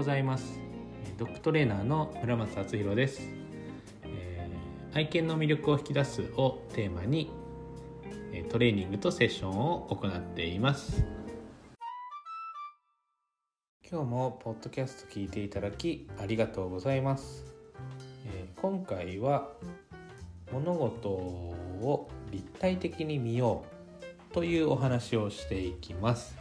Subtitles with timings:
[0.00, 0.58] ございます。
[1.18, 3.20] ドッグトレーナーの村松敦弘です、
[4.04, 7.30] えー、愛犬の魅力を引き出すをテーマに
[8.48, 11.04] トレーニングとセッションを行っています。
[13.90, 17.44] 今日もポッドキャスト聞いていただきありがとうございます、
[18.24, 19.50] えー、今回は
[20.50, 23.66] 物事を立体的に見よ
[24.30, 26.38] うというお話をしていきます、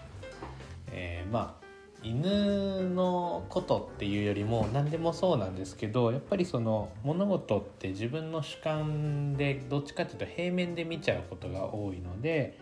[0.93, 1.68] えー、まあ
[2.01, 12.57] 犬のことっていうよりも何でもそうなんですけどやっぱりその物事って自分の主観でどっちかっていうと平面で見ちゃうことが多いので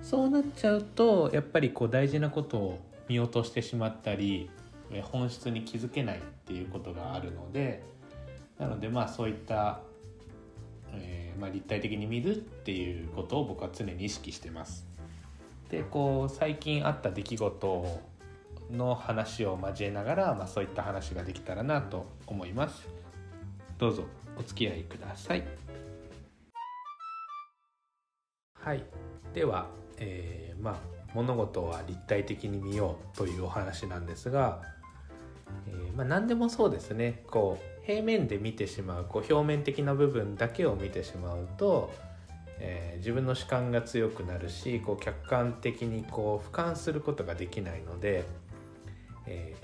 [0.00, 2.78] そうなっちゃうとやっぱりこう大事なことを
[3.08, 4.48] 見落としてしまったり
[5.02, 7.82] 本質に気づけないっていうことがあるので
[8.58, 9.80] なのでまあそういった、
[10.92, 14.86] えー、まあ、立体的に見るっていうことを僕は常に意識してます。
[15.70, 18.00] でこう最近あった出来事を
[18.70, 22.88] の話を交えながら、まあ、そういった話ができたらなと思います。
[23.78, 24.04] どうぞ
[24.36, 25.44] お付き合いください。
[28.60, 28.84] はい。
[29.32, 30.76] では、えー、まあ
[31.14, 34.62] 物事は立体的に見ようというお話なんですが、
[35.66, 37.22] えー、まあ、何でもそうですね。
[37.30, 41.90] こう平面で見てしまうこう表面的な部分だけを見てしまうと、
[42.60, 48.24] えー、自分の主観が強くなるしこう客観的にこう俯瞰することができないので、
[49.28, 49.54] え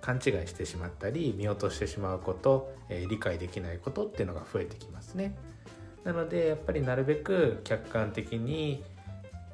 [0.00, 5.36] 勘違いしてしまったり見落としてしまうこと、えー、理解できないことっていうのが増えてきますね。
[6.04, 8.84] なのでやっぱりなるべく客観的に、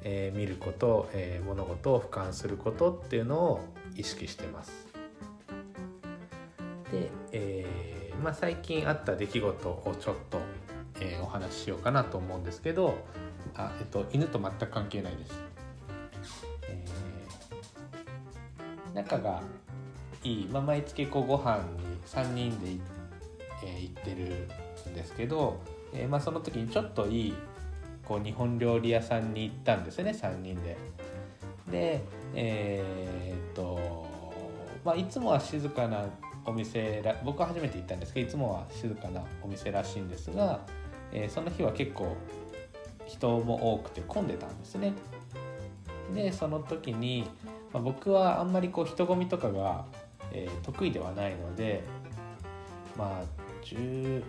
[0.03, 3.61] えー、見ること、えー、物事を俯瞰することっていうのを
[3.95, 4.87] 意識してます。
[6.91, 10.39] で、えーまあ、最近あった出来事をちょっと、
[11.01, 12.95] えー、お話ししようかなと思うんですけど
[13.55, 15.52] あ、えっと、犬と全く関係ないです。
[18.93, 19.41] 仲が
[20.23, 22.71] いい、まあ、毎月こうご飯に3人で、
[23.63, 24.47] えー、行ってる
[24.89, 25.59] んですけど、
[25.93, 27.33] えー、まあ、その時にちょっといい
[28.05, 30.77] こう日本料理屋さんに行ったんですよね3人で。
[31.71, 32.01] で
[32.35, 34.05] えー、っと
[34.83, 36.05] まあいつもは静かな
[36.45, 40.59] お店ら僕は初めて行ったんですけどいつもは静かなお店らしいんですが、
[41.13, 42.17] えー、その日は結構
[43.05, 44.93] 人も多くて混んでたんですね。
[46.13, 47.27] でその時に
[47.73, 49.85] まあ、僕はあんまりこう人混みとかが、
[50.31, 51.83] えー、得意ではないので
[52.95, 53.23] まあ
[53.65, 54.23] 10,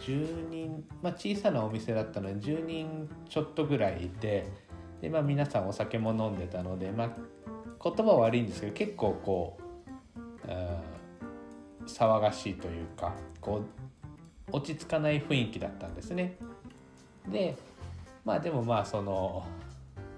[0.00, 4.46] 10人、まあ、小さなお店だったので10人ちょっとぐらいいて
[5.00, 7.10] で、まあ、皆さんお酒も飲んでたので、まあ、
[7.82, 9.58] 言葉は悪いんですけど結構こ
[10.16, 13.62] う、うん、騒がしいというかこ
[14.50, 16.36] う落ち着かない雰囲気だったんですね。
[17.28, 17.56] で
[18.24, 19.44] まあでもまあその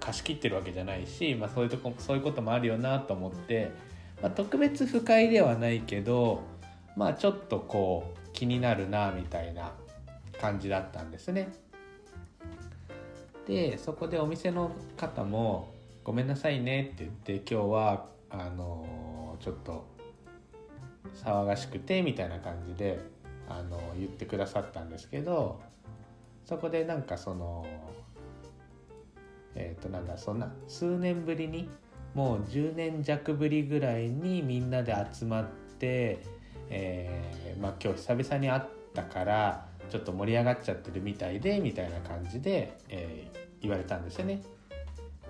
[0.06, 3.72] 貸し切ってるわけじゃないし、まあ、そういうとこそういうこともあるよなと思って、
[4.22, 6.42] まあ、特別不快ではないけど
[6.94, 9.72] まあちょっとこう気になるなみたいな
[10.40, 11.48] 感じだったんですね。
[13.48, 15.72] でそこでお店の方も
[16.04, 19.86] 「ごめんなさいね」って言って今日はあのちょっと
[21.14, 23.00] 騒がしくてみたいな感じで
[23.48, 25.60] あの言ってくださったんですけど
[26.44, 27.66] そこでなんかその
[29.56, 31.68] えっ、ー、となんだそんな数年ぶりに
[32.14, 35.44] もう10年弱ぶりぐらいにみんなで集まっ
[35.78, 36.18] て、
[36.70, 38.62] えー、まあ、今日久々に会っ
[38.94, 44.42] たからちょっと盛り上がっちゃってるみたいでみたいな感じで、えー、言われたんですよね。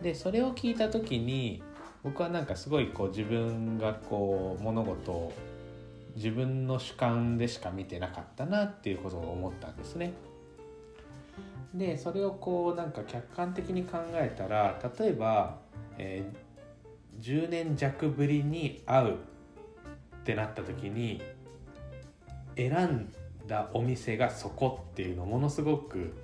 [0.03, 1.63] でそれを聞いた時に
[2.05, 5.33] 僕はなんかすごいこう自分がこう物事を
[6.15, 10.13] 自分の主観でしか見てなかったなっていうことを思ったんですね。
[11.77, 15.57] でそれをこうなんか客観的に考えたら例えば、
[15.99, 19.17] えー、10年弱ぶりに会うっ
[20.25, 21.21] てなった時に
[22.57, 23.13] 選ん
[23.47, 26.15] だお店がそこっていうのものすごく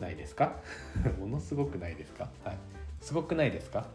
[0.00, 0.56] ないですか？
[1.20, 2.28] ものすごくないですか？
[2.44, 2.56] はい。
[3.00, 3.86] すごくないですか？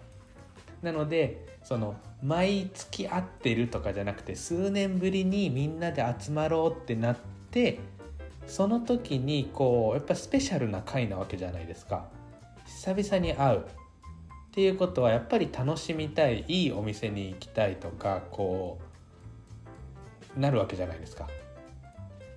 [0.83, 7.17] なのでその毎月会ってるとかじゃなくて数年ぶりにみんなで集まろうってなっ
[7.49, 7.79] て
[8.47, 12.05] その時にこうやっぱスペシャルな回なわけじゃないですか。
[12.65, 13.63] 久々に会うっ
[14.51, 18.79] ていうことはやっぱり楽しみたいいいお店に行きたいとかこ
[20.35, 21.27] うなるわけじゃないですか。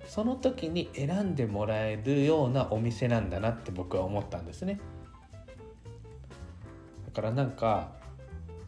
[0.05, 4.79] その時に選んでもらえるようなお店なんだなって僕は思ったんですね。
[7.05, 7.91] だからなんか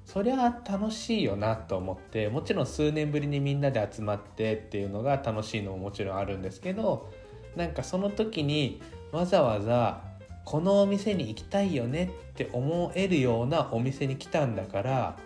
[0.05, 7.11] そりゃ楽しいよなと思ってもちろん数年ぶりにみんなで集まってっていうのが楽しいのももちろんあるんですけど
[7.55, 8.81] なんかその時に
[9.11, 10.01] わざわざ
[10.45, 15.17] このお店に行きたいよねって思えるようなお店に来たんだから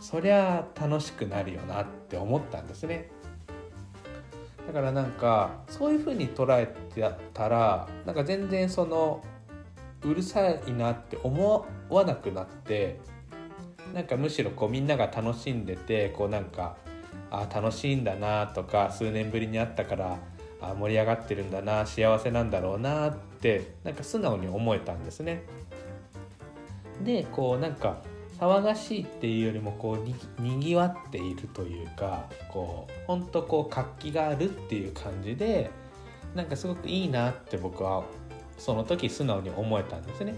[0.00, 3.10] そりゃ楽しくなるよなって思ったんですね。
[4.66, 7.04] だからなんかそういう風に捉えて
[7.34, 9.22] たらなんか全然その
[10.02, 12.98] うるさいなって思わなくなって
[13.92, 16.76] なんかむしろこうみんなが楽しんでてこうなんか
[17.30, 20.18] あ楽しいんだなとか数年ぶりに会ったから
[20.70, 25.42] あ盛り上がってるんだな幸せなんだろうなってなんか素直に思えたんですね。
[27.02, 27.98] でこうなんか
[28.38, 29.98] 騒がしいっていうよりもこ
[30.38, 35.70] うにぎわっているというかこうほんとこう活気があるっていう感じで
[36.34, 38.04] なんかすごくいいなって僕は
[38.58, 40.34] その時素直に思えたんですね。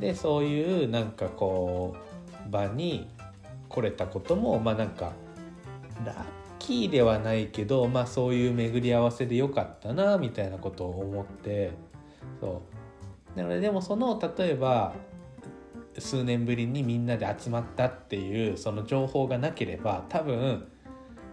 [0.00, 1.96] でそういうなんかこ
[2.46, 3.08] う場に
[3.68, 5.12] 来れたこともまあなんか
[6.04, 6.14] ラ
[6.60, 11.72] キーではないけどまあそういう巡り合わせでよかったなみたいなことを思って
[12.40, 12.62] そ
[13.34, 14.94] うなのででもその例えば
[15.98, 20.68] 数年ぶりにみんなで集まったっていうその情報がなければ多分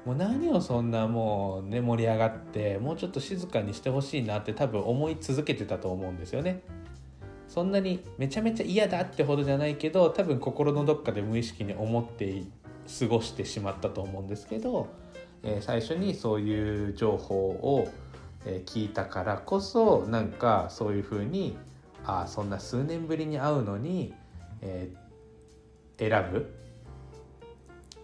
[0.06, 6.63] もう何をそんなもうね盛り上がってもうちょっと静かにしてほしいなって多分思い続けてたと思うんですよね。
[7.47, 12.44] そんなにめちゃめちゃ嫌だってほどじゃないけど多分心のどっかで無意識に思って
[13.00, 14.88] 過ごしてしまったと思うんですけど、
[15.43, 17.87] え、最初にそういう情報を、
[18.45, 21.57] え、聞いたからこそなんかそういうふうに
[22.05, 24.13] ああそんな数年ぶりに会うのに
[24.61, 26.53] えー、選ぶ？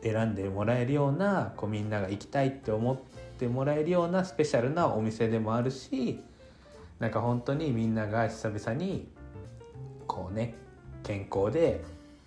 [0.03, 2.97] 選んでもらえるようなこうみんなが行きたいって思っ
[3.39, 6.19] てもらえるようなスペシャルなお店でもあるし
[6.99, 9.07] なんか本当にみんなが久々に
[10.05, 10.55] こうね
[11.03, 11.83] 健康で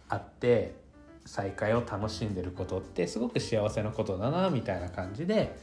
[0.08, 0.74] 会って
[1.26, 5.56] 再会を楽しんでることってすごく幸せなことだなみたいな感じで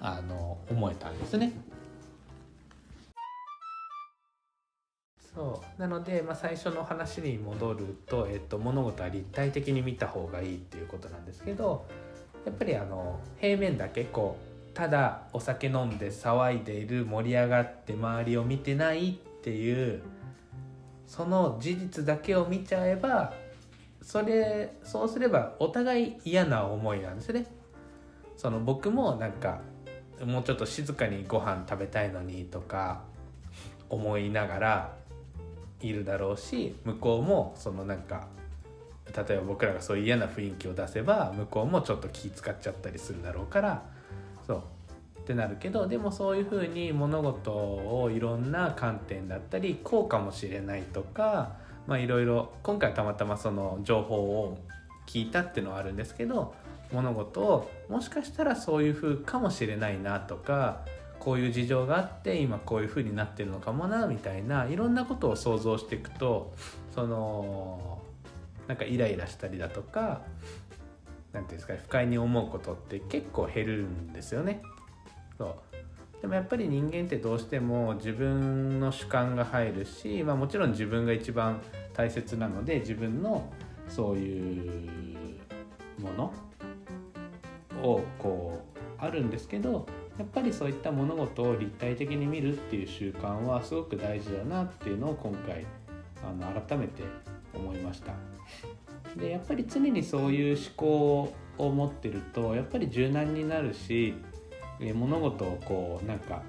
[0.00, 1.52] あの思えたんですね。
[5.34, 11.86] そうなので、まあ、最初の話に戻ると、えっと、物事は立体的に見た方がいいっていうことなんですけど
[12.44, 14.36] やっぱりあの平面だけこ
[14.72, 20.02] うただお酒飲んで騒いでいる盛り上がって周りを見てないっていう
[21.06, 23.32] その事実だけを見ちゃえば
[24.02, 27.46] それそうすればお互い嫌な思いなんですね。
[28.36, 29.60] その僕もなんか
[30.24, 33.02] もうちょっと静かにご飯食べたいのにとか
[33.90, 34.96] 思いながら
[35.80, 38.28] いるだろうし向こうもそのなんか
[39.14, 43.82] 例えば僕らがそういう嫌な雰囲気を出せば向こうもちょっと気使っちゃったりするだろうから
[44.46, 44.62] そう
[45.20, 51.56] ってなるけどでもそういうふうに物事をいろんな観点だったりこうかもしれないとか
[51.88, 54.58] まあいろいろ今回たまたまその情報を
[55.06, 56.54] 聞いたっていうのはあるんですけど
[56.92, 60.84] 物事をもしかしたらそういう風かもしれないなとか
[61.18, 66.52] こういう事情があって今こういう風になってるのかもなみたいないろんなことを想像していくと
[66.94, 68.02] その
[68.66, 70.20] なんかイライラしたりだとか
[71.32, 74.62] 何ていうんですか不快に思うことって結構減るんですよね。
[75.38, 75.67] そう
[76.20, 81.60] でもやっぱり人間ってどうしても自分の主観が入るし、まあ、もちろん自分が一番
[81.94, 83.52] 大切なので自分の
[83.88, 84.88] そういう
[86.00, 86.32] もの
[87.82, 89.86] をこうあるんですけど
[90.18, 95.64] やっぱりそういった物事を立体的に見るっていう習慣はすごく大事だなっていうのを今回
[96.24, 97.04] あの改めて
[97.54, 98.12] 思いました。
[99.16, 104.14] でやっぱり常にそういう思考を持ってるとやっぱり柔軟になるし
[104.94, 106.42] 物事をこうなんか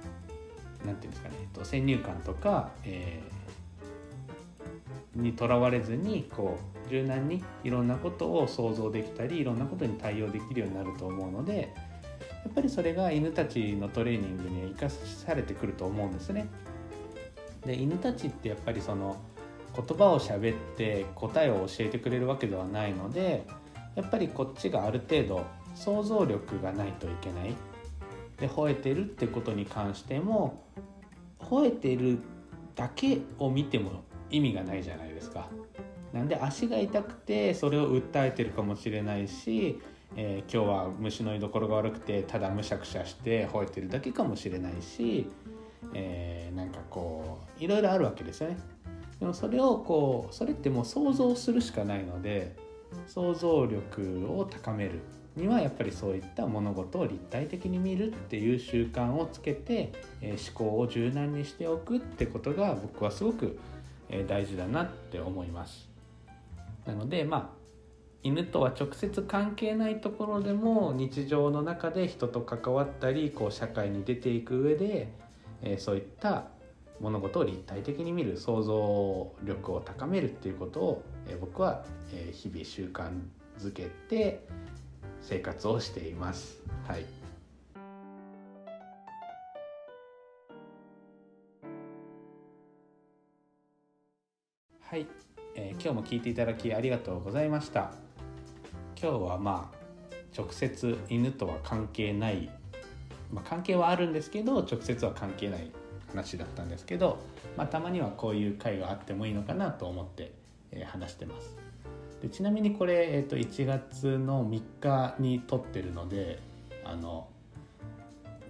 [0.86, 6.58] なんていうんですかね先入観とか、えー、にとらわれずにこ
[6.88, 11.74] う柔軟にいろんなことを想像できたりいろんなことに対応できるようになると思うので
[12.46, 16.48] やっぱりそれが犬たちのトレーニングには生かされてくると思うんですね。
[17.66, 19.18] で犬たちってやっぱりその
[19.76, 23.46] 言葉を喋って答えを教えてくれるわけではないので
[23.96, 25.46] やっぱりこっちがある程度
[25.76, 27.56] 想像力がないといけない
[28.40, 30.64] で吠えてるってことに関しても
[31.40, 32.20] 吠えてる
[32.76, 35.48] だけを見ても意味がないじゃないですか。
[36.14, 39.80] なんで足が痛くてそれを訴えてるかもしれないし
[40.16, 45.30] えー、今日は虫の居所が悪くてただむしゃくしゃして吠えてるだけかもしれないし、
[45.94, 48.58] えー、なんかこういろいろあるわけですよね。
[49.20, 52.56] でもそれをこうそれってもう想像するしかないので
[53.06, 55.02] 想像力を高める
[55.36, 63.60] にはやっぱりそういった物事を立体的に見るっていう習慣をつけて、思考を柔軟にしておくってことが僕はすごく、
[64.28, 65.88] 大事だなって思います。
[66.86, 67.60] なのでまあ
[68.24, 75.10] 犬とは直接関係ないところでも日常の中で人と関わったりこう社会に出ていく上で、
[75.78, 76.48] そういった
[77.00, 81.04] 物事を立体的に見る想像力を高めるっていうことを、
[81.40, 81.86] 僕は、
[82.34, 83.10] 日々習慣
[83.58, 84.46] づけて
[85.22, 86.60] 生活をしています。
[86.88, 87.06] はい。
[94.82, 95.06] はい、
[95.56, 97.92] えー今日も聞いていただきありがとうございました。
[99.00, 99.80] 今日はまあ
[100.36, 102.50] 直接犬とは関係ない、
[103.32, 105.72] まあ、関係はあるんですけど直接は関係ない
[106.10, 107.20] 話だったんですけど、
[107.56, 110.32] まあ、たまにはこういう会があってもいいのかなと思って、
[110.72, 111.69] えー話してます。
[112.22, 116.40] でちなみにこれ、えー、と1月の3日に撮ってるので
[116.84, 117.28] あの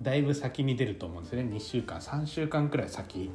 [0.01, 1.43] だいぶ先に出ると思うんですね。
[1.43, 3.31] 2週間3週間くらい先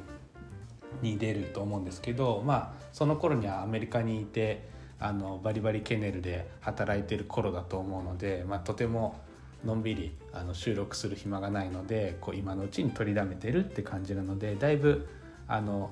[1.01, 4.67] に出ると思うんですけどまあその頃にはアメリカにいて
[4.99, 9.19] あのバリバリケネルで働いてる頃だと思うので、まあ、とても
[9.63, 15.07] のんびりあの収録する暇がないのでこう今のうちに取りだめてるって感じなのでだいぶ
[15.47, 15.91] あの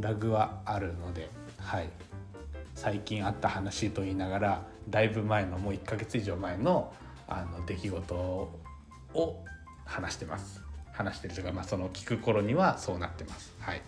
[0.00, 1.88] ラグはあるので、はい、
[2.76, 6.92] 最近あった話と言いながらだいぶ前のもう1ヶ月以上前の
[7.26, 9.44] あの出来事を
[9.84, 10.60] 話してます。
[10.92, 13.52] 話してるというか、まあ、その聞く頃にはそうなってます。
[13.58, 13.82] はい。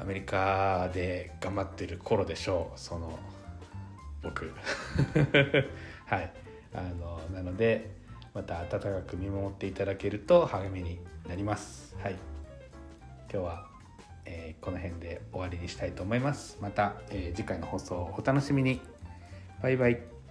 [0.00, 3.18] アメリカで頑張ってる頃でしょうその
[4.22, 4.52] 僕。
[6.06, 6.32] はい。
[6.74, 7.90] あのなので
[8.34, 11.96] また温かく見守っていただけると励みになります。
[12.02, 12.16] はい。
[13.32, 13.71] 今日は、
[14.24, 16.56] えーこの辺で終わりにしたいと思います。
[16.60, 18.80] また、えー次回の放送をお楽しみに。
[19.62, 20.21] バイバイ。